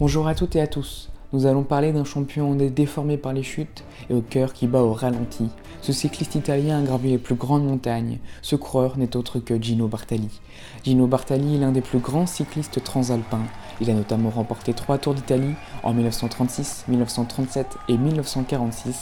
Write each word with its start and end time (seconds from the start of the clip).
Bonjour 0.00 0.26
à 0.28 0.34
toutes 0.34 0.56
et 0.56 0.62
à 0.62 0.66
tous. 0.66 1.10
Nous 1.34 1.44
allons 1.44 1.62
parler 1.62 1.92
d'un 1.92 2.04
champion 2.04 2.54
déformé 2.54 3.18
par 3.18 3.34
les 3.34 3.42
chutes 3.42 3.84
et 4.08 4.14
au 4.14 4.22
cœur 4.22 4.54
qui 4.54 4.66
bat 4.66 4.80
au 4.80 4.94
ralenti. 4.94 5.50
Ce 5.82 5.92
cycliste 5.92 6.36
italien 6.36 6.78
a 6.78 6.82
gravi 6.82 7.10
les 7.10 7.18
plus 7.18 7.34
grandes 7.34 7.66
montagnes. 7.66 8.18
Ce 8.40 8.56
coureur 8.56 8.96
n'est 8.96 9.14
autre 9.14 9.40
que 9.40 9.60
Gino 9.60 9.88
Bartali. 9.88 10.40
Gino 10.84 11.06
Bartali 11.06 11.56
est 11.56 11.58
l'un 11.58 11.70
des 11.70 11.82
plus 11.82 11.98
grands 11.98 12.24
cyclistes 12.24 12.82
transalpins. 12.82 13.44
Il 13.82 13.90
a 13.90 13.92
notamment 13.92 14.30
remporté 14.30 14.72
trois 14.72 14.96
Tours 14.96 15.12
d'Italie 15.12 15.54
en 15.82 15.92
1936, 15.92 16.86
1937 16.88 17.66
et 17.90 17.98
1946, 17.98 18.96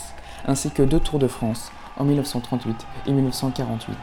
ainsi 0.49 0.73
que 0.73 0.83
deux 0.83 0.99
Tours 0.99 1.21
de 1.21 1.29
France 1.29 1.71
en 1.97 2.07
1938 2.07 2.75
et 3.07 3.13
1948. 3.13 3.97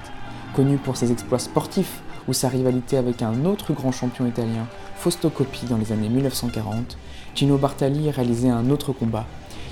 Connu 0.55 0.77
pour 0.77 0.95
ses 0.95 1.11
exploits 1.11 1.39
sportifs 1.39 2.01
ou 2.27 2.33
sa 2.33 2.49
rivalité 2.49 2.97
avec 2.97 3.21
un 3.21 3.45
autre 3.45 3.73
grand 3.73 3.91
champion 3.91 4.25
italien, 4.25 4.67
Fausto 4.95 5.29
Coppi, 5.29 5.65
dans 5.65 5.77
les 5.77 5.91
années 5.91 6.09
1940, 6.09 6.97
Gino 7.35 7.57
Bartali 7.57 8.09
a 8.09 8.11
réalisé 8.11 8.49
un 8.49 8.69
autre 8.69 8.93
combat. 8.93 9.25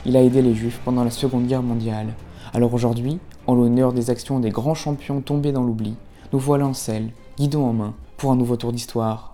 Il 0.05 0.17
a 0.17 0.21
aidé 0.21 0.41
les 0.41 0.53
Juifs 0.53 0.81
pendant 0.83 1.03
la 1.03 1.11
Seconde 1.11 1.47
Guerre 1.47 1.63
mondiale. 1.63 2.13
Alors 2.53 2.73
aujourd'hui, 2.73 3.19
en 3.47 3.55
l'honneur 3.55 3.93
des 3.93 4.09
actions 4.09 4.39
des 4.39 4.51
grands 4.51 4.75
champions 4.75 5.21
tombés 5.21 5.51
dans 5.51 5.63
l'oubli, 5.63 5.95
nous 6.31 6.39
voilà 6.39 6.67
en 6.67 6.73
selle, 6.73 7.09
guidon 7.37 7.65
en 7.65 7.73
main, 7.73 7.93
pour 8.17 8.31
un 8.31 8.35
nouveau 8.35 8.57
tour 8.57 8.71
d'histoire. 8.71 9.32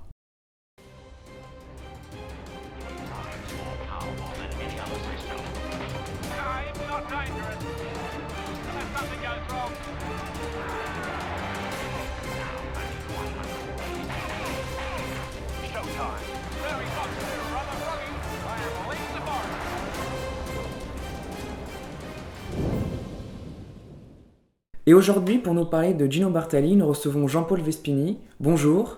Et 24.90 24.94
aujourd'hui, 24.96 25.38
pour 25.38 25.54
nous 25.54 25.66
parler 25.66 25.94
de 25.94 26.08
Gino 26.08 26.32
Bartali, 26.32 26.76
nous 26.76 26.88
recevons 26.88 27.28
Jean-Paul 27.28 27.62
Vespini. 27.62 28.18
Bonjour. 28.40 28.98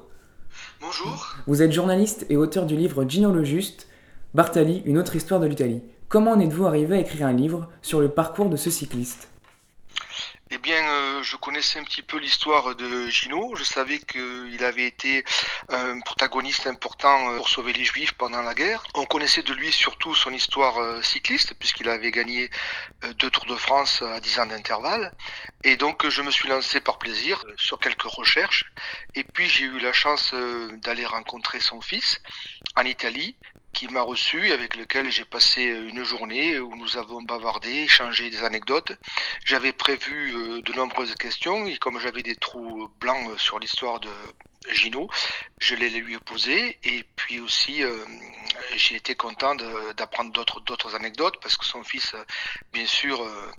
Bonjour. 0.80 1.36
Vous 1.48 1.62
êtes 1.62 1.74
journaliste 1.74 2.26
et 2.30 2.38
auteur 2.38 2.66
du 2.66 2.78
livre 2.78 3.04
Gino 3.04 3.30
le 3.30 3.44
Juste, 3.44 3.90
Bartali, 4.34 4.84
une 4.86 4.98
autre 4.98 5.18
histoire 5.18 5.42
de 5.42 5.48
l'Italie. 5.48 5.82
Comment 6.08 6.32
en 6.32 6.40
êtes-vous 6.40 6.66
arrivé 6.66 6.96
à 6.96 7.00
écrire 7.02 7.28
un 7.28 7.34
livre 7.34 7.68
sur 7.82 8.00
le 8.00 8.08
parcours 8.08 8.48
de 8.48 8.56
ce 8.56 8.70
cycliste? 8.70 9.31
Eh 10.54 10.58
bien, 10.58 10.84
euh, 10.86 11.24
je 11.24 11.38
connaissais 11.38 11.80
un 11.80 11.84
petit 11.86 12.02
peu 12.02 12.18
l'histoire 12.18 12.76
de 12.76 13.08
Gino. 13.08 13.56
Je 13.56 13.64
savais 13.64 14.00
qu'il 14.00 14.62
avait 14.66 14.86
été 14.86 15.24
un 15.70 16.02
protagoniste 16.02 16.68
important 16.68 17.32
euh, 17.32 17.38
pour 17.38 17.48
sauver 17.48 17.72
les 17.72 17.86
Juifs 17.86 18.12
pendant 18.12 18.42
la 18.42 18.54
guerre. 18.54 18.84
On 18.96 19.06
connaissait 19.06 19.44
de 19.44 19.54
lui 19.54 19.72
surtout 19.72 20.14
son 20.14 20.32
histoire 20.32 20.78
euh, 20.78 21.02
cycliste, 21.02 21.54
puisqu'il 21.54 21.88
avait 21.88 22.12
gagné 22.12 22.50
deux 23.18 23.30
Tours 23.30 23.46
de 23.46 23.56
France 23.56 24.02
à 24.02 24.20
10 24.20 24.40
ans 24.40 24.46
d'intervalle. 24.48 25.14
Et 25.64 25.78
donc, 25.78 26.10
je 26.10 26.22
me 26.22 26.32
suis 26.32 26.50
lancé 26.50 26.82
par 26.82 26.98
plaisir 26.98 27.42
sur 27.56 27.80
quelques 27.80 28.02
recherches. 28.02 28.66
Et 29.16 29.24
puis, 29.24 29.48
j'ai 29.48 29.64
eu 29.64 29.80
la 29.80 29.94
chance 29.94 30.36
d'aller 30.84 31.06
rencontrer 31.06 31.62
son 31.62 31.80
fils 31.80 32.22
en 32.76 32.84
Italie 32.84 33.38
qui 33.74 33.88
m'a 33.88 34.02
reçu, 34.02 34.52
avec 34.52 34.76
lequel 34.76 35.10
j'ai 35.12 35.26
passé 35.26 35.64
une 35.64 36.04
journée 36.04 36.60
où 36.60 36.76
nous 36.76 36.98
avons 36.98 37.22
bavardé, 37.22 37.70
échangé 37.70 38.30
des 38.30 38.44
anecdotes. 38.44 38.92
J'avais 39.46 39.72
prévu 39.72 40.36
euh, 40.36 40.62
de 40.62 40.74
nombreuses 40.74 41.16
questions 41.16 41.66
et 41.68 41.78
comme 41.78 42.00
j'avais 42.00 42.24
des 42.24 42.36
trous 42.36 42.90
blancs 43.00 43.40
sur 43.40 43.60
l'histoire 43.60 44.00
de 44.00 44.10
Gino, 44.70 45.10
je 45.60 45.76
les 45.76 45.90
lui 45.90 46.18
poser 46.20 46.78
et 46.84 47.04
puis 47.16 47.40
aussi 47.40 47.84
euh, 47.84 48.06
j'ai 48.76 48.96
été 48.96 49.16
content 49.16 49.56
d'apprendre 49.96 50.32
d'autres 50.32 50.96
anecdotes 50.96 51.40
parce 51.42 51.58
que 51.58 51.66
son 51.66 51.84
fils 51.84 52.16
bien 52.74 52.86
sûr 52.86 53.22
euh, 53.22 53.52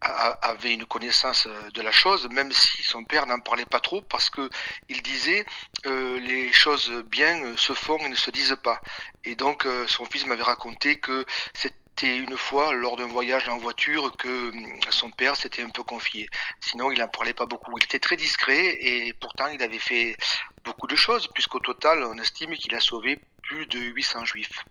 avait 0.00 0.74
une 0.74 0.86
connaissance 0.86 1.48
de 1.74 1.82
la 1.82 1.92
chose 1.92 2.28
même 2.30 2.52
si 2.52 2.82
son 2.82 3.04
père 3.04 3.26
n'en 3.26 3.40
parlait 3.40 3.66
pas 3.66 3.80
trop 3.80 4.02
parce 4.02 4.30
que 4.30 4.48
il 4.88 5.02
disait 5.02 5.44
les 5.84 6.52
choses 6.52 6.90
bien 7.06 7.56
se 7.56 7.72
font 7.72 7.98
et 7.98 8.08
ne 8.08 8.14
se 8.14 8.30
disent 8.30 8.56
pas. 8.62 8.80
Et 9.24 9.34
donc 9.34 9.66
son 9.86 10.04
fils 10.04 10.26
m'avait 10.26 10.42
raconté 10.42 10.98
que 10.98 11.24
c'était 11.54 11.74
c'était 11.98 12.16
une 12.16 12.36
fois 12.36 12.72
lors 12.74 12.96
d'un 12.96 13.06
voyage 13.06 13.48
en 13.48 13.58
voiture 13.58 14.16
que 14.16 14.50
hum, 14.50 14.66
son 14.90 15.10
père 15.10 15.36
s'était 15.36 15.62
un 15.62 15.70
peu 15.70 15.82
confié. 15.82 16.28
Sinon, 16.60 16.90
il 16.92 16.98
n'en 16.98 17.08
parlait 17.08 17.34
pas 17.34 17.46
beaucoup. 17.46 17.72
Il 17.78 17.84
était 17.84 17.98
très 17.98 18.16
discret 18.16 18.76
et 18.80 19.12
pourtant 19.14 19.46
il 19.48 19.62
avait 19.62 19.78
fait 19.78 20.16
beaucoup 20.64 20.86
de 20.86 20.96
choses 20.96 21.28
puisqu'au 21.34 21.58
total, 21.58 22.04
on 22.04 22.18
estime 22.18 22.52
qu'il 22.52 22.74
a 22.74 22.80
sauvé 22.80 23.18
plus 23.42 23.66
de 23.66 23.78
800 23.78 24.24
juifs. 24.24 24.64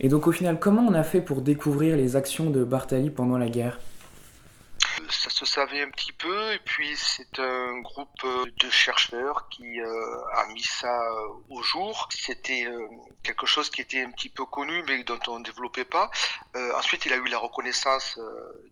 Et 0.00 0.08
donc 0.08 0.26
au 0.26 0.32
final, 0.32 0.58
comment 0.58 0.82
on 0.82 0.94
a 0.94 1.04
fait 1.04 1.20
pour 1.20 1.40
découvrir 1.40 1.96
les 1.96 2.16
actions 2.16 2.50
de 2.50 2.64
Bartali 2.64 3.10
pendant 3.10 3.38
la 3.38 3.48
guerre? 3.48 3.78
Ça 5.10 5.30
se 5.30 5.44
savait 5.44 5.82
un 5.82 5.90
petit 5.90 6.12
peu 6.12 6.52
et 6.52 6.58
puis 6.58 6.96
c'est 6.96 7.38
un 7.38 7.80
groupe 7.80 8.24
euh, 8.24 8.44
de 8.60 8.70
chercheurs 8.70 9.48
qui 9.48 9.80
euh, 9.80 10.24
a 10.34 10.46
mis 10.48 10.62
ça 10.62 10.88
euh, 10.88 11.28
au 11.48 11.62
jour. 11.62 12.08
C'était 12.12 12.66
quelque 13.22 13.46
chose 13.46 13.70
qui 13.70 13.80
était 13.80 14.02
un 14.02 14.10
petit 14.10 14.28
peu 14.28 14.44
connu 14.46 14.82
mais 14.86 15.02
dont 15.04 15.18
on 15.28 15.38
ne 15.38 15.44
développait 15.44 15.84
pas. 15.84 16.10
ensuite, 16.74 17.06
il 17.06 17.12
a 17.12 17.16
eu 17.16 17.28
la 17.28 17.38
reconnaissance 17.38 18.18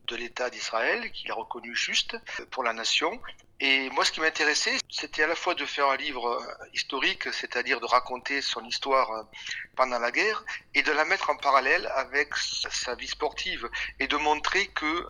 de 0.06 0.16
l'État 0.16 0.50
d'Israël, 0.50 1.10
qu'il 1.12 1.30
a 1.30 1.34
reconnu 1.34 1.74
juste 1.74 2.16
pour 2.50 2.62
la 2.62 2.72
nation. 2.72 3.20
Et 3.66 3.88
moi, 3.88 4.04
ce 4.04 4.12
qui 4.12 4.20
m'intéressait, 4.20 4.76
c'était 4.90 5.22
à 5.22 5.26
la 5.26 5.34
fois 5.34 5.54
de 5.54 5.64
faire 5.64 5.88
un 5.88 5.96
livre 5.96 6.38
historique, 6.74 7.32
c'est-à-dire 7.32 7.80
de 7.80 7.86
raconter 7.86 8.42
son 8.42 8.62
histoire 8.62 9.26
pendant 9.74 9.98
la 9.98 10.10
guerre, 10.10 10.44
et 10.74 10.82
de 10.82 10.92
la 10.92 11.06
mettre 11.06 11.30
en 11.30 11.36
parallèle 11.36 11.90
avec 11.94 12.34
sa 12.36 12.94
vie 12.94 13.08
sportive, 13.08 13.66
et 14.00 14.06
de 14.06 14.18
montrer 14.18 14.66
que 14.66 15.06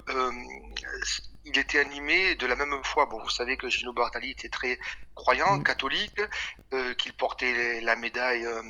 il 1.44 1.58
était 1.58 1.78
animé 1.78 2.34
de 2.34 2.46
la 2.46 2.56
même 2.56 2.82
foi. 2.84 3.06
Bon, 3.06 3.22
vous 3.22 3.30
savez 3.30 3.56
que 3.56 3.68
Gino 3.68 3.92
Bartali 3.92 4.30
était 4.30 4.48
très 4.48 4.78
croyant, 5.14 5.58
mm. 5.58 5.64
catholique, 5.64 6.20
euh, 6.72 6.94
qu'il 6.94 7.12
portait 7.12 7.80
la 7.80 7.96
médaille 7.96 8.46
euh, 8.46 8.62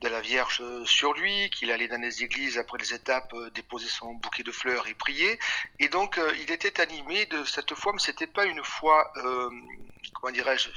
de 0.00 0.08
la 0.08 0.20
Vierge 0.20 0.62
sur 0.84 1.12
lui, 1.12 1.50
qu'il 1.50 1.70
allait 1.70 1.88
dans 1.88 2.00
les 2.00 2.22
églises 2.22 2.58
après 2.58 2.78
les 2.78 2.94
étapes 2.94 3.32
euh, 3.34 3.50
déposer 3.50 3.88
son 3.88 4.14
bouquet 4.14 4.42
de 4.42 4.52
fleurs 4.52 4.86
et 4.88 4.94
prier. 4.94 5.38
Et 5.78 5.88
donc, 5.88 6.18
il 6.40 6.50
était 6.50 6.80
animé 6.80 7.26
de 7.26 7.44
cette 7.44 7.74
foi, 7.74 7.92
mais 7.92 8.00
c'était 8.00 8.26
pas 8.26 8.46
une 8.46 8.62
foi, 8.64 9.12
comment 10.14 10.32
dirais-je, 10.32 10.70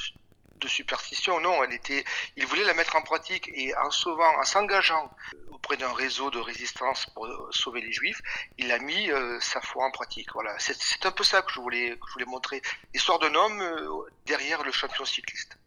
de 0.59 0.67
superstition, 0.67 1.39
non, 1.39 1.63
elle 1.63 1.73
était, 1.73 2.03
il 2.35 2.45
voulait 2.45 2.65
la 2.65 2.73
mettre 2.73 2.95
en 2.95 3.01
pratique 3.01 3.49
et 3.53 3.75
en 3.75 3.91
sauvant, 3.91 4.39
en 4.39 4.43
s'engageant 4.43 5.09
auprès 5.51 5.77
d'un 5.77 5.93
réseau 5.93 6.31
de 6.31 6.39
résistance 6.39 7.05
pour 7.13 7.27
sauver 7.51 7.81
les 7.81 7.91
juifs, 7.91 8.21
il 8.57 8.71
a 8.71 8.79
mis 8.79 9.11
euh, 9.11 9.39
sa 9.41 9.61
foi 9.61 9.85
en 9.85 9.91
pratique. 9.91 10.29
Voilà, 10.33 10.55
c'est 10.57 11.05
un 11.05 11.11
peu 11.11 11.23
ça 11.23 11.41
que 11.41 11.51
je 11.51 11.59
voulais, 11.59 11.97
montrer. 12.27 12.61
L'histoire 12.93 13.19
d'un 13.19 13.33
homme 13.35 13.61
euh, 13.61 14.09
derrière 14.25 14.63
le 14.63 14.71
champion 14.71 15.05
cycliste. 15.05 15.57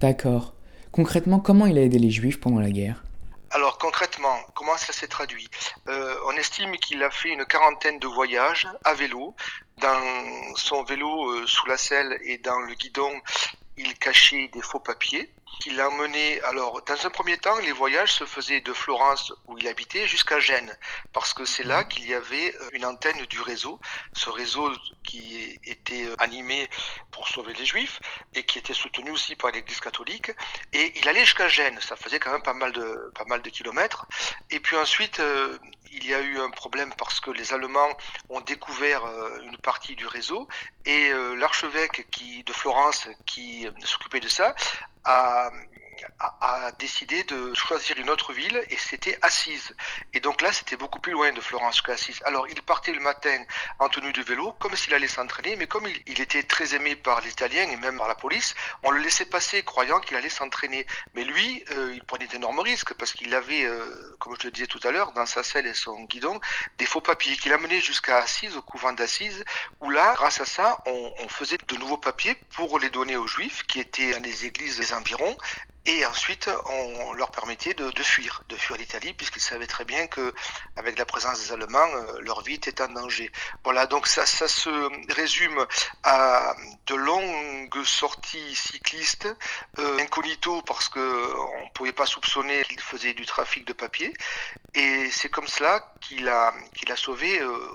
D'accord. 0.00 0.54
Concrètement, 0.90 1.40
comment 1.40 1.66
il 1.66 1.78
a 1.78 1.82
aidé 1.82 1.98
les 1.98 2.10
juifs 2.10 2.40
pendant 2.40 2.60
la 2.60 2.70
guerre? 2.70 3.04
Alors 3.54 3.78
concrètement, 3.78 4.36
comment 4.54 4.76
ça 4.76 4.92
s'est 4.92 5.06
traduit? 5.06 5.48
Euh, 5.88 6.16
On 6.26 6.32
estime 6.32 6.76
qu'il 6.76 7.02
a 7.04 7.10
fait 7.10 7.28
une 7.28 7.44
quarantaine 7.44 8.00
de 8.00 8.08
voyages 8.08 8.66
à 8.84 8.94
vélo. 8.94 9.34
Dans 9.78 10.56
son 10.56 10.82
vélo 10.82 11.46
sous 11.46 11.66
la 11.66 11.76
selle 11.76 12.18
et 12.22 12.38
dans 12.38 12.58
le 12.58 12.74
guidon, 12.74 13.12
il 13.76 13.94
cachait 13.98 14.48
des 14.48 14.62
faux 14.62 14.80
papiers 14.80 15.30
qu'il 15.60 15.80
a. 15.80 15.88
Alors, 16.44 16.82
dans 16.82 17.06
un 17.06 17.10
premier 17.10 17.38
temps, 17.38 17.56
les 17.60 17.72
voyages 17.72 18.12
se 18.12 18.24
faisaient 18.24 18.60
de 18.60 18.72
Florence, 18.72 19.32
où 19.46 19.58
il 19.58 19.68
habitait, 19.68 20.06
jusqu'à 20.08 20.40
Gênes, 20.40 20.76
parce 21.12 21.32
que 21.32 21.44
c'est 21.44 21.62
là 21.62 21.84
qu'il 21.84 22.08
y 22.08 22.14
avait 22.14 22.54
euh, 22.54 22.70
une 22.72 22.84
antenne 22.84 23.24
du 23.26 23.40
réseau, 23.40 23.80
ce 24.12 24.28
réseau 24.30 24.70
qui 25.04 25.58
était 25.64 26.06
euh, 26.06 26.16
animé 26.18 26.68
pour 27.10 27.28
sauver 27.28 27.54
les 27.54 27.64
Juifs 27.64 28.00
et 28.34 28.44
qui 28.44 28.58
était 28.58 28.74
soutenu 28.74 29.10
aussi 29.10 29.36
par 29.36 29.52
l'Église 29.52 29.80
catholique. 29.80 30.32
Et 30.72 30.92
il 30.98 31.08
allait 31.08 31.24
jusqu'à 31.24 31.48
Gênes, 31.48 31.78
ça 31.80 31.96
faisait 31.96 32.18
quand 32.18 32.32
même 32.32 32.42
pas 32.42 32.54
mal 32.54 32.72
de 32.72 33.12
pas 33.14 33.24
mal 33.24 33.42
de 33.42 33.50
kilomètres. 33.50 34.06
Et 34.50 34.60
puis 34.60 34.76
ensuite, 34.76 35.20
euh, 35.20 35.58
il 35.94 36.06
y 36.06 36.14
a 36.14 36.20
eu 36.20 36.38
un 36.40 36.50
problème 36.50 36.92
parce 36.98 37.20
que 37.20 37.30
les 37.30 37.52
Allemands 37.52 37.96
ont 38.28 38.40
découvert 38.40 39.02
une 39.42 39.56
partie 39.58 39.96
du 39.96 40.06
réseau 40.06 40.48
et 40.84 41.12
l'archevêque 41.36 42.06
qui 42.10 42.42
de 42.44 42.52
Florence 42.52 43.08
qui 43.26 43.68
s'occupait 43.84 44.20
de 44.20 44.28
ça 44.28 44.54
a, 45.04 45.50
a, 46.18 46.72
décidé 46.78 47.24
de 47.24 47.54
choisir 47.54 47.98
une 47.98 48.10
autre 48.10 48.32
ville 48.32 48.62
et 48.70 48.76
c'était 48.76 49.18
Assise. 49.22 49.74
Et 50.12 50.20
donc 50.20 50.40
là, 50.40 50.52
c'était 50.52 50.76
beaucoup 50.76 51.00
plus 51.00 51.12
loin 51.12 51.32
de 51.32 51.40
Florence 51.40 51.80
qu'Assise. 51.82 52.20
Alors 52.24 52.48
il 52.48 52.60
partait 52.62 52.92
le 52.92 53.00
matin 53.00 53.42
en 53.78 53.88
tenue 53.88 54.12
de 54.12 54.22
vélo, 54.22 54.52
comme 54.58 54.76
s'il 54.76 54.94
allait 54.94 55.08
s'entraîner, 55.08 55.56
mais 55.56 55.66
comme 55.66 55.86
il, 56.06 56.20
était 56.20 56.42
très 56.42 56.74
aimé 56.74 56.96
par 56.96 57.20
les 57.20 57.30
Italiens 57.30 57.68
et 57.68 57.76
même 57.76 57.98
par 57.98 58.08
la 58.08 58.14
police, 58.14 58.54
on 58.82 58.90
le 58.90 59.00
laissait 59.00 59.26
passer 59.26 59.62
croyant 59.62 60.00
qu'il 60.00 60.16
allait 60.16 60.28
s'entraîner. 60.28 60.86
Mais 61.14 61.24
lui, 61.24 61.64
euh, 61.72 61.92
il 61.94 62.04
prenait 62.04 62.26
d'énormes 62.26 62.60
risques 62.60 62.94
parce 62.94 63.12
qu'il 63.12 63.34
avait, 63.34 63.64
euh, 63.64 64.16
comme 64.18 64.36
je 64.38 64.46
le 64.46 64.52
disais 64.52 64.66
tout 64.66 64.80
à 64.84 64.90
l'heure, 64.90 65.12
dans 65.12 65.26
sa 65.26 65.42
selle 65.42 65.66
et 65.66 65.74
son 65.74 66.04
guidon, 66.04 66.40
des 66.78 66.86
faux 66.86 67.00
papiers 67.00 67.36
qu'il 67.36 67.52
amenait 67.52 67.80
jusqu'à 67.80 68.18
Assise, 68.18 68.56
au 68.56 68.62
couvent 68.62 68.92
d'Assise, 68.92 69.44
où 69.80 69.90
là, 69.90 70.14
grâce 70.14 70.40
à 70.40 70.46
ça, 70.46 70.78
on, 70.86 71.12
on 71.18 71.28
faisait 71.28 71.58
de 71.66 71.76
nouveaux 71.76 71.98
papiers 71.98 72.36
pour 72.54 72.78
les 72.78 72.90
donner 72.90 73.16
aux 73.16 73.26
Juifs 73.26 73.64
qui 73.64 73.80
étaient 73.80 74.12
dans 74.12 74.22
les 74.22 74.46
églises 74.46 74.78
des 74.78 74.92
environs 74.92 75.36
Et 75.86 76.06
ensuite, 76.06 76.48
on 76.66 77.12
leur 77.12 77.30
permettait 77.30 77.74
de, 77.74 78.02
fuir, 78.02 78.42
de 78.48 78.56
fuir 78.56 78.78
l'Italie, 78.78 79.12
puisqu'ils 79.12 79.40
savaient 79.40 79.66
très 79.66 79.84
bien 79.84 80.06
que, 80.06 80.32
avec 80.76 80.98
la 80.98 81.04
présence 81.04 81.38
des 81.40 81.52
Allemands, 81.52 81.86
euh, 81.94 82.20
leur 82.20 82.40
vie 82.40 82.54
était 82.54 82.80
en 82.80 82.88
danger. 82.88 83.30
Voilà, 83.64 83.86
donc 83.86 84.06
ça, 84.06 84.24
ça 84.24 84.48
se 84.48 84.70
résume 85.12 85.66
à 86.02 86.54
de 86.86 86.94
longues 86.94 87.84
sorties 87.84 88.54
cyclistes, 88.54 89.28
euh, 89.78 89.98
incognito 89.98 90.62
parce 90.62 90.88
que 90.88 91.34
on 91.64 91.68
pouvait 91.70 91.92
pas 91.92 92.06
soupçonner 92.06 92.62
qu'il 92.64 92.80
faisait 92.80 93.12
du 93.12 93.26
trafic 93.26 93.66
de 93.66 93.74
papier. 93.74 94.14
Et 94.74 95.10
c'est 95.10 95.28
comme 95.28 95.48
cela 95.48 95.92
qu'il 96.00 96.28
a, 96.28 96.54
qu'il 96.74 96.90
a 96.92 96.96
sauvé 96.96 97.40
euh, 97.40 97.68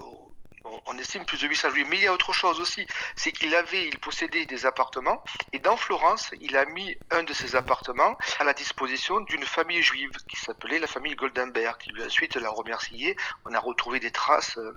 on 0.85 0.97
estime 0.97 1.25
plus 1.25 1.41
de 1.41 1.47
800 1.47 1.71
juifs. 1.71 1.87
Mais 1.89 1.97
il 1.97 2.03
y 2.03 2.07
a 2.07 2.13
autre 2.13 2.33
chose 2.33 2.59
aussi, 2.59 2.85
c'est 3.15 3.31
qu'il 3.31 3.55
avait, 3.55 3.87
il 3.87 3.99
possédait 3.99 4.45
des 4.45 4.65
appartements, 4.65 5.23
et 5.53 5.59
dans 5.59 5.77
Florence, 5.77 6.31
il 6.41 6.57
a 6.57 6.65
mis 6.65 6.97
un 7.11 7.23
de 7.23 7.33
ses 7.33 7.55
appartements 7.55 8.17
à 8.39 8.43
la 8.43 8.53
disposition 8.53 9.21
d'une 9.21 9.43
famille 9.43 9.81
juive 9.81 10.11
qui 10.27 10.37
s'appelait 10.37 10.79
la 10.79 10.87
famille 10.87 11.15
Goldenberg, 11.15 11.77
qui 11.77 11.91
lui 11.91 12.03
ensuite 12.03 12.35
l'a 12.35 12.49
remercié. 12.49 13.15
On 13.45 13.53
a 13.53 13.59
retrouvé 13.59 13.99
des 13.99 14.11
traces 14.11 14.57
euh, 14.57 14.73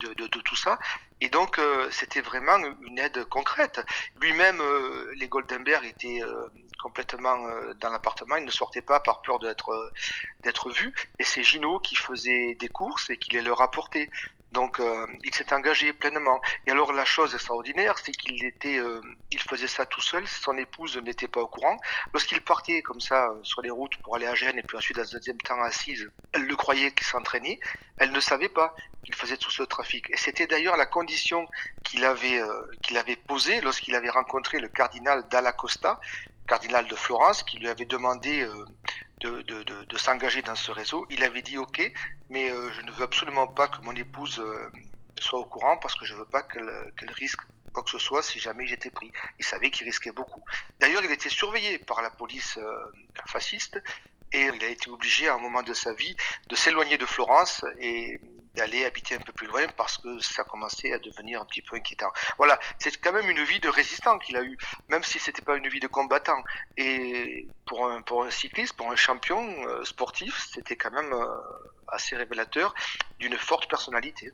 de, 0.00 0.26
tout 0.26 0.56
ça. 0.56 0.78
Et 1.20 1.28
donc, 1.28 1.58
euh, 1.58 1.88
c'était 1.90 2.20
vraiment 2.20 2.58
une 2.82 2.98
aide 2.98 3.24
concrète. 3.24 3.80
Lui-même, 4.20 4.60
euh, 4.60 5.12
les 5.16 5.28
Goldenberg 5.28 5.84
étaient 5.84 6.20
complètement 6.82 7.36
dans 7.80 7.90
l'appartement, 7.90 8.36
il 8.36 8.44
ne 8.44 8.50
sortait 8.50 8.82
pas 8.82 9.00
par 9.00 9.22
peur 9.22 9.38
d'être 9.38 9.90
d'être 10.42 10.70
vu. 10.70 10.94
Et 11.18 11.24
c'est 11.24 11.42
Gino 11.42 11.80
qui 11.80 11.96
faisait 11.96 12.54
des 12.54 12.68
courses 12.68 13.10
et 13.10 13.16
qui 13.16 13.30
les 13.30 13.42
leur 13.42 13.60
apportait. 13.60 14.10
Donc 14.56 14.80
euh, 14.80 15.06
il 15.22 15.34
s'est 15.34 15.52
engagé 15.52 15.92
pleinement. 15.92 16.40
Et 16.66 16.70
alors 16.70 16.90
la 16.94 17.04
chose 17.04 17.34
extraordinaire, 17.34 17.98
c'est 18.02 18.12
qu'il 18.12 18.54
euh, 18.64 19.02
faisait 19.46 19.66
ça 19.66 19.84
tout 19.84 20.00
seul. 20.00 20.26
Son 20.26 20.56
épouse 20.56 20.96
n'était 20.96 21.28
pas 21.28 21.42
au 21.42 21.46
courant. 21.46 21.76
Lorsqu'il 22.14 22.40
partait 22.40 22.80
comme 22.80 22.98
ça 22.98 23.26
euh, 23.26 23.38
sur 23.42 23.60
les 23.60 23.68
routes 23.68 23.98
pour 23.98 24.16
aller 24.16 24.26
à 24.26 24.34
Gênes 24.34 24.58
et 24.58 24.62
puis 24.62 24.78
ensuite 24.78 24.96
dans 24.96 25.02
un 25.02 25.18
deuxième 25.18 25.36
temps 25.36 25.60
assise, 25.60 26.10
elle 26.32 26.46
le 26.46 26.56
croyait 26.56 26.90
qu'il 26.92 27.06
s'entraînait. 27.06 27.60
Elle 27.98 28.12
ne 28.12 28.20
savait 28.20 28.48
pas 28.48 28.74
qu'il 29.04 29.14
faisait 29.14 29.36
tout 29.36 29.50
ce 29.50 29.62
trafic. 29.62 30.08
Et 30.08 30.16
c'était 30.16 30.46
d'ailleurs 30.46 30.78
la 30.78 30.86
condition 30.86 31.46
qu'il 31.84 32.06
avait, 32.06 32.40
qu'il 32.82 32.96
avait 32.96 33.16
posée 33.16 33.60
lorsqu'il 33.60 33.94
avait 33.94 34.08
rencontré 34.08 34.58
le 34.58 34.68
cardinal 34.68 35.28
Dalla 35.28 35.52
Costa, 35.52 36.00
cardinal 36.48 36.88
de 36.88 36.96
Florence, 36.96 37.42
qui 37.42 37.58
lui 37.58 37.68
avait 37.68 37.84
demandé 37.84 38.48
de, 39.20 39.42
de, 39.42 39.62
de, 39.62 39.98
s'engager 39.98 40.42
dans 40.42 40.54
ce 40.54 40.70
réseau. 40.70 41.06
Il 41.10 41.24
avait 41.24 41.42
dit 41.42 41.58
OK, 41.58 41.80
mais 42.28 42.50
euh, 42.50 42.70
je 42.72 42.82
ne 42.82 42.90
veux 42.92 43.04
absolument 43.04 43.46
pas 43.46 43.68
que 43.68 43.80
mon 43.82 43.94
épouse 43.94 44.38
euh, 44.38 44.70
soit 45.18 45.38
au 45.38 45.44
courant 45.44 45.76
parce 45.78 45.94
que 45.94 46.04
je 46.04 46.14
ne 46.14 46.18
veux 46.18 46.26
pas 46.26 46.42
qu'elle 46.42 47.10
risque 47.12 47.40
quoi 47.72 47.82
que 47.82 47.90
ce 47.90 47.98
soit 47.98 48.22
si 48.22 48.38
jamais 48.38 48.66
j'étais 48.66 48.90
pris. 48.90 49.12
Il 49.38 49.44
savait 49.44 49.70
qu'il 49.70 49.86
risquait 49.86 50.12
beaucoup. 50.12 50.42
D'ailleurs, 50.80 51.04
il 51.04 51.10
était 51.10 51.28
surveillé 51.28 51.78
par 51.78 52.02
la 52.02 52.10
police 52.10 52.58
euh, 52.58 52.92
fasciste 53.26 53.82
et 54.32 54.50
il 54.54 54.64
a 54.64 54.68
été 54.68 54.90
obligé 54.90 55.28
à 55.28 55.34
un 55.34 55.38
moment 55.38 55.62
de 55.62 55.74
sa 55.74 55.92
vie 55.92 56.16
de 56.48 56.56
s'éloigner 56.56 56.98
de 56.98 57.06
Florence 57.06 57.64
et 57.78 58.20
d'aller 58.56 58.84
habiter 58.84 59.14
un 59.14 59.20
peu 59.20 59.32
plus 59.32 59.46
loin 59.46 59.62
parce 59.76 59.98
que 59.98 60.18
ça 60.20 60.44
commençait 60.44 60.92
à 60.92 60.98
devenir 60.98 61.40
un 61.40 61.44
petit 61.44 61.62
peu 61.62 61.76
inquiétant. 61.76 62.10
Voilà, 62.38 62.58
c'est 62.78 62.96
quand 62.96 63.12
même 63.12 63.28
une 63.28 63.44
vie 63.44 63.60
de 63.60 63.68
résistant 63.68 64.18
qu'il 64.18 64.36
a 64.36 64.42
eu, 64.42 64.56
même 64.88 65.02
si 65.02 65.18
c'était 65.18 65.42
pas 65.42 65.56
une 65.56 65.68
vie 65.68 65.80
de 65.80 65.86
combattant. 65.86 66.42
Et 66.76 67.46
pour 67.66 67.86
un, 67.86 68.02
pour 68.02 68.24
un 68.24 68.30
cycliste, 68.30 68.74
pour 68.74 68.90
un 68.90 68.96
champion 68.96 69.46
euh, 69.68 69.84
sportif, 69.84 70.48
c'était 70.52 70.76
quand 70.76 70.90
même 70.90 71.12
euh, 71.12 71.26
assez 71.88 72.16
révélateur 72.16 72.74
d'une 73.18 73.34
forte 73.34 73.68
personnalité. 73.68 74.32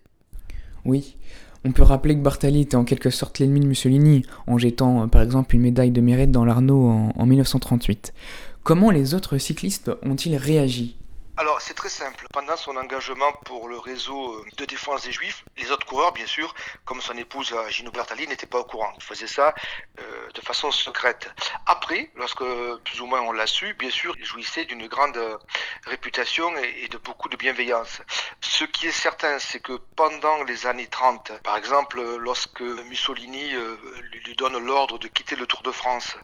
Oui, 0.84 1.16
on 1.64 1.72
peut 1.72 1.82
rappeler 1.82 2.14
que 2.14 2.20
Bartali 2.20 2.62
était 2.62 2.76
en 2.76 2.84
quelque 2.84 3.10
sorte 3.10 3.38
l'ennemi 3.38 3.60
de 3.60 3.66
Mussolini, 3.66 4.24
en 4.46 4.58
jetant 4.58 5.02
euh, 5.02 5.06
par 5.06 5.22
exemple 5.22 5.54
une 5.54 5.62
médaille 5.62 5.90
de 5.90 6.00
mérite 6.00 6.30
dans 6.30 6.44
l'Arnaud 6.44 6.88
en, 6.88 7.12
en 7.16 7.26
1938. 7.26 8.14
Comment 8.62 8.90
les 8.90 9.14
autres 9.14 9.38
cyclistes 9.38 9.90
ont-ils 10.02 10.36
réagi? 10.36 10.96
Alors 11.42 11.60
c'est 11.60 11.74
très 11.74 11.88
simple. 11.88 12.24
Pendant 12.32 12.56
son 12.56 12.76
engagement 12.76 13.32
pour 13.44 13.68
le 13.68 13.76
réseau 13.76 14.34
euh, 14.34 14.46
de 14.58 14.64
défense 14.64 15.02
des 15.02 15.10
Juifs, 15.10 15.44
les 15.56 15.72
autres 15.72 15.84
coureurs, 15.84 16.12
bien 16.12 16.26
sûr, 16.26 16.54
comme 16.84 17.00
son 17.00 17.16
épouse 17.16 17.52
euh, 17.52 17.68
Gino 17.68 17.90
Bertali, 17.90 18.28
n'étaient 18.28 18.46
pas 18.46 18.60
au 18.60 18.64
courant. 18.64 18.92
Il 18.96 19.02
faisait 19.02 19.26
ça 19.26 19.52
euh, 19.98 20.28
de 20.32 20.40
façon 20.40 20.70
secrète. 20.70 21.28
Après, 21.66 22.12
lorsque 22.14 22.44
plus 22.84 23.00
ou 23.00 23.06
moins 23.06 23.22
on 23.22 23.32
l'a 23.32 23.48
su, 23.48 23.74
bien 23.74 23.90
sûr, 23.90 24.14
il 24.20 24.24
jouissait 24.24 24.66
d'une 24.66 24.86
grande 24.86 25.18
réputation 25.84 26.56
et, 26.58 26.86
de 26.86 26.98
beaucoup 26.98 27.28
de 27.28 27.36
bienveillance. 27.36 28.02
Ce 28.40 28.62
qui 28.62 28.86
est 28.86 28.92
certain, 28.92 29.40
c'est 29.40 29.58
que 29.58 29.72
pendant 29.96 30.44
les 30.44 30.68
années 30.68 30.86
30, 30.86 31.32
par 31.42 31.56
exemple, 31.56 32.00
lorsque 32.18 32.60
Mussolini 32.60 33.52
lui 34.12 34.36
donne 34.36 34.58
l'ordre 34.64 34.98
de 35.00 35.08
quitter 35.08 35.34
le 35.34 35.46
Tour 35.46 35.62
de 35.62 35.72
France 35.72 36.16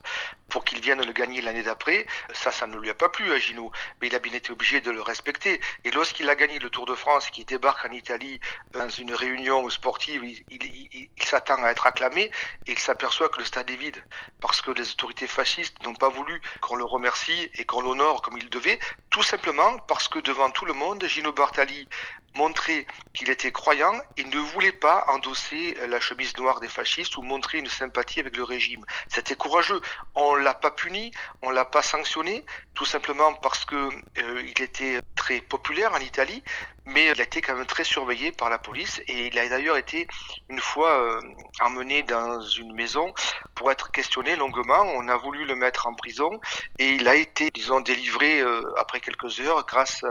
pour 0.49 0.65
qu'il 0.65 0.81
vienne 0.81 1.05
le 1.05 1.13
gagner 1.13 1.41
l'année 1.41 1.63
d'après, 1.63 2.07
ça, 2.33 2.51
ça 2.51 2.67
ne 2.67 2.77
lui 2.79 2.91
a 2.91 2.95
pas 2.95 3.09
plu 3.09 3.33
à 3.33 3.39
Gino, 3.39 3.71
mais 4.01 4.09
il 4.09 4.15
a 4.15 4.19
bien 4.19 4.33
été 4.33 4.51
obligé 4.51 4.81
de 4.81 4.91
le 4.91 5.03
respecter. 5.03 5.61
Et 5.85 5.91
lorsqu'il 5.91 6.29
a 6.29 6.35
gagné 6.35 6.59
le 6.59 6.71
Tour 6.71 6.87
de 6.87 6.95
France, 6.95 7.31
qu'il 7.31 7.45
débarque 7.45 7.85
en 7.85 7.93
Italie 7.93 8.41
dans 8.73 8.89
une 8.89 9.13
réunion 9.15 9.69
sportive, 9.71 10.25
il, 10.25 11.09
s'attend 11.23 11.63
à 11.63 11.71
être 11.71 11.87
acclamé 11.87 12.31
et 12.67 12.73
il 12.73 12.79
s'aperçoit 12.79 13.29
que 13.29 13.39
le 13.39 13.45
stade 13.45 13.71
est 13.71 13.77
vide 13.77 14.03
parce 14.41 14.63
que 14.63 14.71
les 14.71 14.91
autorités 14.93 15.27
fascistes 15.27 15.83
n'ont 15.85 15.95
pas 15.95 16.09
voulu 16.09 16.41
qu'on 16.63 16.77
le 16.77 16.85
remercie 16.85 17.51
et 17.55 17.67
qu'on 17.67 17.83
l'honore 17.83 18.23
comme 18.23 18.39
il 18.39 18.49
devait, 18.49 18.79
tout 19.19 19.25
simplement 19.25 19.79
parce 19.89 20.07
que 20.07 20.21
devant 20.21 20.49
tout 20.49 20.65
le 20.65 20.75
monde, 20.75 21.05
Gino 21.05 21.33
Bartali 21.33 21.89
montrer 22.37 22.87
qu'il 23.15 23.31
était 23.31 23.51
croyant 23.51 23.95
et 24.17 24.23
ne 24.23 24.39
voulait 24.39 24.73
pas 24.73 25.05
endosser 25.09 25.77
la 25.89 25.99
chemise 25.99 26.37
noire 26.37 26.61
des 26.61 26.69
fascistes 26.69 27.17
ou 27.17 27.23
montrer 27.23 27.59
une 27.59 27.69
sympathie 27.69 28.21
avec 28.21 28.37
le 28.37 28.45
régime. 28.45 28.85
C'était 29.09 29.35
courageux. 29.35 29.81
On 30.15 30.37
l'a 30.37 30.55
pas 30.55 30.71
puni, 30.71 31.11
on 31.43 31.51
l'a 31.51 31.65
pas 31.65 31.83
sanctionné, 31.83 32.45
tout 32.75 32.85
simplement 32.85 33.35
parce 33.35 33.65
que 33.65 33.75
euh, 33.75 34.43
il 34.43 34.63
était 34.63 35.01
très 35.17 35.41
populaire 35.41 35.93
en 35.95 35.99
Italie, 35.99 36.45
mais 36.85 37.07
il 37.07 37.21
a 37.21 37.25
été 37.25 37.41
quand 37.41 37.55
même 37.55 37.67
très 37.67 37.85
surveillé 37.85 38.33
par 38.33 38.49
la 38.51 38.59
police 38.59 39.01
et 39.09 39.27
il 39.27 39.39
a 39.39 39.49
d'ailleurs 39.49 39.77
été 39.77 40.07
une 40.49 40.61
fois 40.61 40.93
euh, 41.03 41.21
emmené 41.61 42.03
dans 42.03 42.41
une 42.41 42.73
maison 42.73 43.13
pour 43.55 43.71
être 43.71 43.91
questionné 43.91 44.37
longuement. 44.37 44.83
On 44.95 45.09
a 45.09 45.17
voulu 45.17 45.45
le 45.45 45.55
mettre 45.55 45.87
en 45.87 45.95
prison 45.95 46.31
et 46.79 46.91
il 46.91 47.09
a 47.09 47.15
été, 47.15 47.51
disons, 47.51 47.81
délivré 47.81 48.41
euh, 48.41 48.63
après 48.79 49.01
quelques 49.09 49.41
heures 49.41 49.65
grâce 49.67 50.05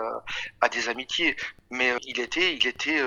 à, 0.61 0.69
des 0.69 0.89
amitiés. 0.89 1.35
Mais 1.69 1.91
euh, 1.91 1.97
il 2.07 2.19
était, 2.19 2.55
il 2.55 2.65
était 2.67 2.99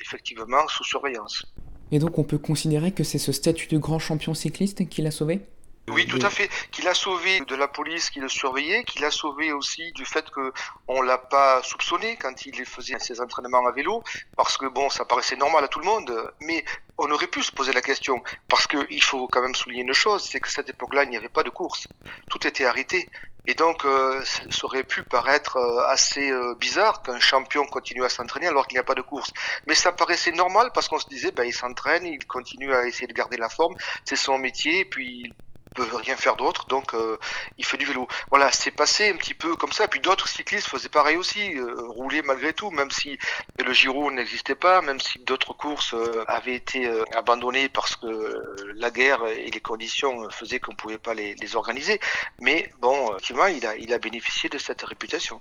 effectivement 0.00 0.66
sous 0.68 0.84
surveillance. 0.84 1.44
Et 1.90 1.98
donc 1.98 2.18
on 2.18 2.24
peut 2.24 2.38
considérer 2.38 2.92
que 2.92 3.04
c'est 3.04 3.18
ce 3.18 3.32
statut 3.32 3.68
de 3.68 3.78
grand 3.78 3.98
champion 3.98 4.34
cycliste 4.34 4.88
qui 4.88 5.02
l'a 5.02 5.10
sauvé? 5.10 5.40
Oui, 5.88 6.06
tout 6.06 6.18
à 6.22 6.30
fait. 6.30 6.48
Qu'il 6.70 6.86
a 6.86 6.94
sauvé 6.94 7.40
de 7.40 7.56
la 7.56 7.66
police 7.66 8.08
qui 8.10 8.20
le 8.20 8.28
surveillait, 8.28 8.84
qu'il 8.84 9.04
a 9.04 9.10
sauvé 9.10 9.52
aussi 9.52 9.90
du 9.92 10.04
fait 10.04 10.30
que 10.30 10.52
on 10.86 11.02
l'a 11.02 11.18
pas 11.18 11.60
soupçonné 11.64 12.16
quand 12.16 12.46
il 12.46 12.64
faisait 12.64 12.98
ses 13.00 13.20
entraînements 13.20 13.66
à 13.66 13.72
vélo, 13.72 14.02
parce 14.36 14.56
que 14.56 14.66
bon, 14.66 14.88
ça 14.90 15.04
paraissait 15.04 15.36
normal 15.36 15.64
à 15.64 15.68
tout 15.68 15.80
le 15.80 15.84
monde, 15.84 16.32
mais 16.40 16.64
on 16.98 17.10
aurait 17.10 17.26
pu 17.26 17.42
se 17.42 17.50
poser 17.50 17.72
la 17.72 17.82
question, 17.82 18.22
parce 18.48 18.68
qu'il 18.68 19.02
faut 19.02 19.26
quand 19.26 19.42
même 19.42 19.56
souligner 19.56 19.82
une 19.82 19.92
chose, 19.92 20.22
c'est 20.22 20.38
que 20.38 20.48
cette 20.48 20.70
époque-là, 20.70 21.02
il 21.02 21.10
n'y 21.10 21.16
avait 21.16 21.28
pas 21.28 21.42
de 21.42 21.50
course. 21.50 21.88
Tout 22.30 22.46
était 22.46 22.64
arrêté. 22.64 23.08
Et 23.46 23.54
donc, 23.54 23.84
euh, 23.84 24.22
ça 24.24 24.64
aurait 24.64 24.84
pu 24.84 25.02
paraître 25.02 25.56
euh, 25.56 25.84
assez 25.88 26.30
euh, 26.30 26.54
bizarre 26.54 27.02
qu'un 27.02 27.18
champion 27.18 27.66
continue 27.66 28.04
à 28.04 28.08
s'entraîner 28.08 28.46
alors 28.46 28.68
qu'il 28.68 28.76
n'y 28.76 28.80
a 28.80 28.84
pas 28.84 28.94
de 28.94 29.02
course. 29.02 29.32
Mais 29.66 29.74
ça 29.74 29.90
paraissait 29.90 30.30
normal 30.30 30.70
parce 30.72 30.88
qu'on 30.88 31.00
se 31.00 31.08
disait, 31.08 31.32
ben, 31.32 31.44
il 31.44 31.52
s'entraîne, 31.52 32.06
il 32.06 32.24
continue 32.24 32.72
à 32.72 32.86
essayer 32.86 33.08
de 33.08 33.12
garder 33.12 33.36
la 33.36 33.48
forme, 33.48 33.74
c'est 34.04 34.16
son 34.16 34.38
métier, 34.38 34.84
puis 34.84 35.32
peut 35.72 35.86
rien 35.92 36.16
faire 36.16 36.36
d'autre, 36.36 36.66
donc 36.66 36.94
euh, 36.94 37.16
il 37.58 37.64
fait 37.64 37.76
du 37.76 37.84
vélo. 37.84 38.06
Voilà, 38.30 38.50
c'est 38.52 38.70
passé 38.70 39.10
un 39.10 39.16
petit 39.16 39.34
peu 39.34 39.56
comme 39.56 39.72
ça. 39.72 39.88
Puis 39.88 40.00
d'autres 40.00 40.28
cyclistes 40.28 40.68
faisaient 40.68 40.88
pareil 40.88 41.16
aussi, 41.16 41.54
euh, 41.56 41.74
rouler 41.88 42.22
malgré 42.22 42.52
tout, 42.52 42.70
même 42.70 42.90
si 42.90 43.18
le 43.64 43.72
Giro 43.72 44.10
n'existait 44.10 44.54
pas, 44.54 44.82
même 44.82 45.00
si 45.00 45.18
d'autres 45.20 45.52
courses 45.52 45.94
euh, 45.94 46.24
avaient 46.28 46.54
été 46.54 46.88
abandonnées 47.14 47.68
parce 47.68 47.96
que 47.96 48.42
la 48.76 48.90
guerre 48.90 49.26
et 49.26 49.50
les 49.50 49.60
conditions 49.60 50.28
faisaient 50.30 50.60
qu'on 50.60 50.72
ne 50.72 50.76
pouvait 50.76 50.98
pas 50.98 51.14
les, 51.14 51.34
les, 51.34 51.56
organiser. 51.56 52.00
Mais 52.40 52.70
bon, 52.80 53.10
effectivement, 53.10 53.46
il 53.46 53.64
a, 53.66 53.76
il 53.76 53.92
a 53.92 53.98
bénéficié 53.98 54.48
de 54.48 54.58
cette 54.58 54.82
réputation. 54.82 55.38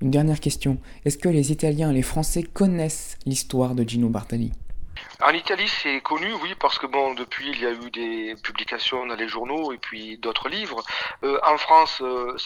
Une 0.00 0.10
dernière 0.10 0.40
question. 0.40 0.78
Est-ce 1.04 1.18
que 1.18 1.28
les 1.28 1.52
Italiens 1.52 1.90
et 1.90 1.94
les 1.94 2.02
Français 2.02 2.42
connaissent 2.42 3.18
l'histoire 3.26 3.74
de 3.74 3.86
Gino 3.86 4.08
Bartali? 4.08 4.52
En 5.22 5.32
Italie, 5.32 5.68
c'est 5.68 6.00
connu, 6.00 6.32
oui, 6.42 6.54
parce 6.58 6.78
que 6.78 6.86
bon, 6.86 7.12
depuis, 7.14 7.50
il 7.50 7.60
y 7.60 7.66
a 7.66 7.72
eu 7.72 7.90
des 7.90 8.34
publications 8.42 9.04
dans 9.06 9.14
les 9.14 9.28
journaux 9.28 9.72
et 9.72 9.78
puis 9.78 10.16
d'autres 10.16 10.48
livres. 10.48 10.82
Euh, 11.24 11.38
en 11.44 11.58
France, 11.58 12.00
euh, 12.00 12.36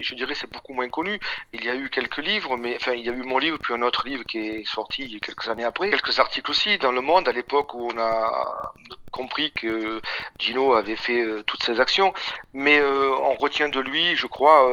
je 0.00 0.14
dirais, 0.14 0.34
c'est 0.34 0.50
beaucoup 0.50 0.72
moins 0.72 0.88
connu. 0.88 1.20
Il 1.52 1.62
y 1.62 1.68
a 1.68 1.74
eu 1.74 1.90
quelques 1.90 2.18
livres, 2.18 2.56
mais 2.56 2.76
enfin, 2.76 2.92
il 2.92 3.04
y 3.04 3.10
a 3.10 3.12
eu 3.12 3.22
mon 3.22 3.36
livre, 3.36 3.58
puis 3.58 3.74
un 3.74 3.82
autre 3.82 4.06
livre 4.06 4.24
qui 4.24 4.38
est 4.38 4.66
sorti 4.66 5.20
quelques 5.20 5.48
années 5.48 5.64
après. 5.64 5.90
Quelques 5.90 6.18
articles 6.18 6.50
aussi 6.50 6.78
dans 6.78 6.92
Le 6.92 7.02
Monde, 7.02 7.28
à 7.28 7.32
l'époque 7.32 7.74
où 7.74 7.90
on 7.92 7.98
a 7.98 8.72
compris 9.10 9.52
que 9.52 10.00
Gino 10.38 10.72
avait 10.72 10.96
fait 10.96 11.20
euh, 11.20 11.42
toutes 11.42 11.62
ses 11.62 11.80
actions. 11.80 12.14
Mais 12.54 12.82
on 12.82 13.34
retient 13.34 13.68
de 13.68 13.80
lui, 13.80 14.16
je 14.16 14.26
crois 14.26 14.68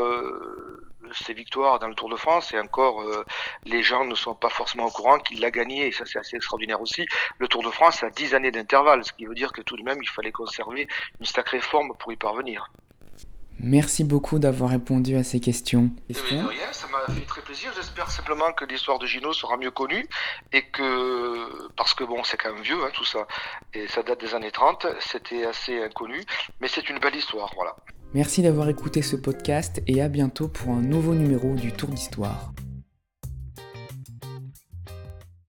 ses 1.13 1.34
victoires 1.34 1.80
dans 1.80 1.88
le 1.88 1.96
Tour 1.96 2.10
de 2.10 2.16
France 2.16 2.54
et 2.54 2.60
encore 2.60 3.01
euh, 3.01 3.25
les 3.66 3.84
gens 3.84 4.06
ne 4.06 4.16
sont 4.16 4.36
pas 4.36 4.50
forcément 4.50 4.86
au 4.86 4.92
courant 4.92 5.20
qu'il 5.20 5.39
l'a 5.39 5.51
gagné 5.51 5.88
et 5.88 5.92
ça 5.92 6.06
c'est 6.06 6.20
assez 6.20 6.36
extraordinaire 6.36 6.82
aussi. 6.82 7.06
Le 7.38 7.48
Tour 7.48 7.63
de 7.63 7.72
France 7.72 8.04
a 8.04 8.10
10 8.10 8.36
années 8.36 8.51
d'intervalle, 8.51 9.04
ce 9.04 9.13
qui 9.13 9.25
veut 9.25 9.36
dire 9.36 9.51
que 9.51 9.62
tout 9.62 9.78
de 9.78 9.84
même 9.84 10.00
il 10.01 10.10
fallait 10.10 10.32
conserver 10.32 10.88
une 11.20 11.25
sacrée 11.25 11.62
forme 11.62 11.94
pour 11.98 12.12
y 12.12 12.16
parvenir. 12.16 12.70
Merci 13.62 14.06
beaucoup 14.06 14.39
d'avoir 14.39 14.70
répondu 14.70 15.18
à 15.18 15.24
ces 15.24 15.42
questions. 15.42 15.92
De 16.08 16.16
rien, 16.16 16.72
ça 16.72 16.88
m'a 16.88 17.13
fait 17.13 17.25
très 17.25 17.42
plaisir. 17.42 17.74
J'espère 17.75 18.10
simplement 18.10 18.54
que 18.54 18.63
l'histoire 18.63 19.00
de 19.00 19.06
Gino 19.06 19.34
sera 19.34 19.58
mieux 19.58 19.72
connue 19.72 20.08
et 20.54 20.63
que, 20.63 21.68
parce 21.75 21.94
que 21.94 22.06
bon, 22.06 22.24
c'est 22.24 22.38
quand 22.38 22.54
même 22.54 22.63
vieux 22.63 22.82
hein, 22.82 22.89
tout 22.94 23.04
ça, 23.04 23.28
et 23.74 23.88
ça 23.89 24.01
date 24.01 24.22
des 24.22 24.34
années 24.34 24.51
30, 24.51 24.88
c'était 25.01 25.46
assez 25.46 25.84
inconnu, 25.84 26.24
mais 26.62 26.70
c'est 26.70 26.89
une 26.89 27.00
belle 27.00 27.16
histoire, 27.16 27.51
voilà. 27.56 27.75
Merci 28.16 28.42
d'avoir 28.42 28.70
écouté 28.70 29.04
ce 29.04 29.16
podcast 29.16 29.84
et 29.86 30.01
à 30.01 30.10
bientôt 30.10 30.48
pour 30.48 30.72
un 30.72 30.82
nouveau 30.82 31.13
numéro 31.13 31.54
du 31.54 31.72
Tour 31.72 31.89
d'Histoire. 31.89 32.54